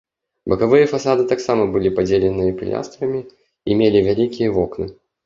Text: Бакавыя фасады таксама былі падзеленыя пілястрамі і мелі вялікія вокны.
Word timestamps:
Бакавыя 0.51 0.85
фасады 0.93 1.25
таксама 1.31 1.67
былі 1.75 1.89
падзеленыя 1.99 2.55
пілястрамі 2.63 3.21
і 3.21 3.71
мелі 3.83 4.03
вялікія 4.09 4.49
вокны. 4.57 4.89